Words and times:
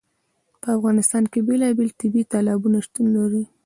په 0.61 0.67
افغانستان 0.77 1.23
کې 1.31 1.39
بېلابېل 1.47 1.89
طبیعي 1.99 2.29
تالابونه 2.33 2.77
شتون 2.85 3.05
لري. 3.17 3.43